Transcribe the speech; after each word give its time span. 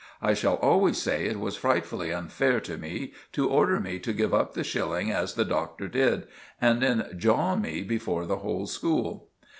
I 0.19 0.33
shall 0.33 0.55
always 0.55 0.97
say 0.99 1.27
it 1.27 1.39
was 1.39 1.55
frightfully 1.57 2.11
unfair 2.11 2.59
to 2.61 2.75
me 2.75 3.13
to 3.33 3.47
order 3.47 3.79
me 3.79 3.99
to 3.99 4.13
give 4.13 4.33
up 4.33 4.55
the 4.55 4.63
shilling 4.63 5.11
as 5.11 5.35
the 5.35 5.45
Doctor 5.45 5.87
did, 5.87 6.23
and 6.59 6.81
then 6.81 7.07
jaw 7.17 7.55
me 7.55 7.83
before 7.83 8.25
the 8.25 8.37
whole 8.37 8.65
school. 8.65 9.29